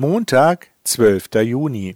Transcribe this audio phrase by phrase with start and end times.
[0.00, 1.28] Montag, 12.
[1.42, 1.94] Juni.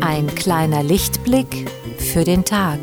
[0.00, 1.68] Ein kleiner Lichtblick
[1.98, 2.78] für den Tag.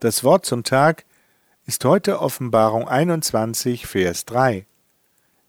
[0.00, 1.06] Das Wort zum Tag
[1.64, 4.66] ist heute Offenbarung 21, Vers 3.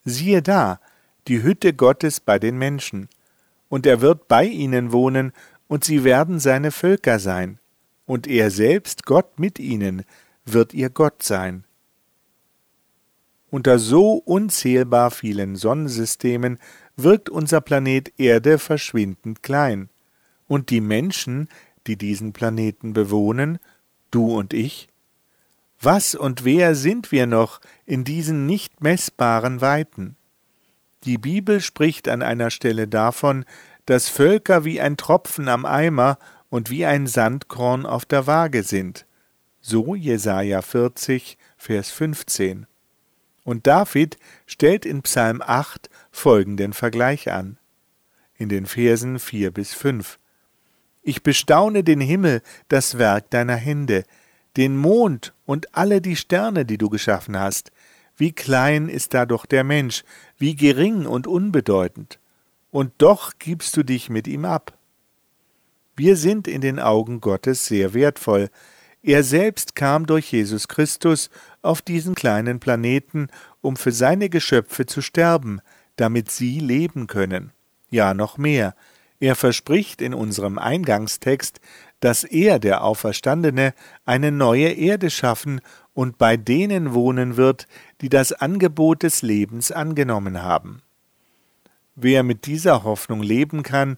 [0.06, 0.80] Siehe da,
[1.28, 3.10] die Hütte Gottes bei den Menschen,
[3.68, 5.34] und er wird bei ihnen wohnen,
[5.68, 7.60] und sie werden seine Völker sein,
[8.06, 10.04] und er selbst, Gott mit ihnen,
[10.46, 11.66] wird ihr Gott sein.
[13.50, 16.58] Unter so unzählbar vielen Sonnensystemen
[16.96, 19.90] wirkt unser Planet Erde verschwindend klein,
[20.48, 21.50] und die Menschen,
[21.86, 23.60] die diesen Planeten bewohnen,
[24.12, 24.90] du und ich?
[25.80, 30.16] Was und wer sind wir noch in diesen nicht messbaren Weiten?
[31.04, 33.46] Die Bibel spricht an einer Stelle davon,
[33.86, 36.18] dass Völker wie ein Tropfen am Eimer
[36.50, 39.06] und wie ein Sandkorn auf der Waage sind.
[39.62, 42.68] So Jesaja 40, Vers 15.
[43.44, 47.58] Und David stellt in Psalm 8 folgenden Vergleich an.
[48.36, 50.20] In den Versen 4 bis 5.
[51.08, 54.04] Ich bestaune den Himmel, das Werk deiner Hände,
[54.58, 57.72] den Mond und alle die Sterne, die du geschaffen hast.
[58.18, 60.04] Wie klein ist da doch der Mensch,
[60.38, 62.20] wie gering und unbedeutend.
[62.72, 64.78] Und doch gibst du dich mit ihm ab.
[65.96, 68.50] Wir sind in den Augen Gottes sehr wertvoll.
[69.02, 71.30] Er selbst kam durch Jesus Christus
[71.62, 73.30] auf diesen kleinen Planeten,
[73.62, 75.62] um für seine Geschöpfe zu sterben,
[75.96, 77.54] damit sie leben können.
[77.90, 78.76] Ja, noch mehr.
[79.20, 81.60] Er verspricht in unserem Eingangstext,
[82.00, 83.74] dass er, der Auferstandene,
[84.06, 85.62] eine neue Erde schaffen
[85.94, 87.68] und bei denen wohnen wird,
[88.02, 90.84] die das Angebot des Lebens angenommen haben.
[91.96, 93.98] Wer mit dieser Hoffnung leben kann,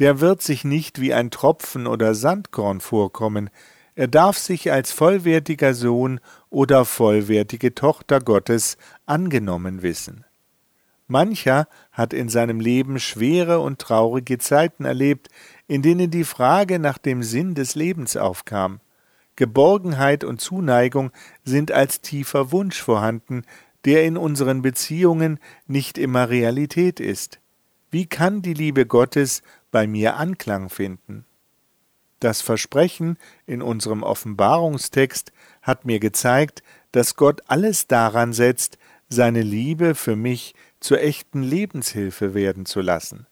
[0.00, 3.50] der wird sich nicht wie ein Tropfen oder Sandkorn vorkommen,
[3.94, 10.25] er darf sich als vollwertiger Sohn oder vollwertige Tochter Gottes angenommen wissen.
[11.08, 15.28] Mancher hat in seinem Leben schwere und traurige Zeiten erlebt,
[15.68, 18.80] in denen die Frage nach dem Sinn des Lebens aufkam.
[19.36, 21.10] Geborgenheit und Zuneigung
[21.44, 23.42] sind als tiefer Wunsch vorhanden,
[23.84, 27.38] der in unseren Beziehungen nicht immer Realität ist.
[27.90, 31.24] Wie kann die Liebe Gottes bei mir Anklang finden?
[32.18, 36.62] Das Versprechen in unserem Offenbarungstext hat mir gezeigt,
[36.92, 38.78] dass Gott alles daran setzt,
[39.08, 43.26] seine Liebe für mich zur echten Lebenshilfe werden zu lassen.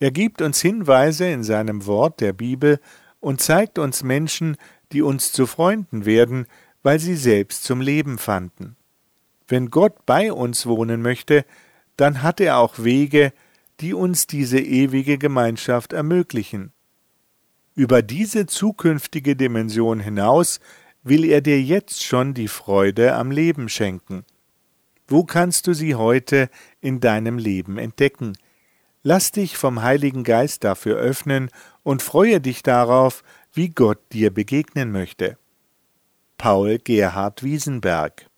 [0.00, 2.80] Er gibt uns Hinweise in seinem Wort der Bibel
[3.20, 4.56] und zeigt uns Menschen,
[4.90, 6.46] die uns zu Freunden werden,
[6.82, 8.76] weil sie selbst zum Leben fanden.
[9.46, 11.44] Wenn Gott bei uns wohnen möchte,
[11.96, 13.32] dann hat er auch Wege,
[13.80, 16.72] die uns diese ewige Gemeinschaft ermöglichen.
[17.74, 20.60] Über diese zukünftige Dimension hinaus
[21.02, 24.24] will er dir jetzt schon die Freude am Leben schenken.
[25.12, 26.48] Wo kannst du sie heute
[26.80, 28.32] in deinem Leben entdecken?
[29.02, 31.50] Lass dich vom Heiligen Geist dafür öffnen
[31.82, 35.36] und freue dich darauf, wie Gott dir begegnen möchte.
[36.38, 38.30] Paul Gerhard Wiesenberg